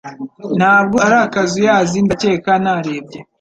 [0.59, 3.19] Ntabwo ari akazuyazi ndakeka narebye